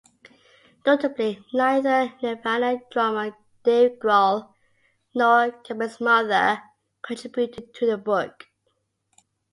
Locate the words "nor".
5.13-5.51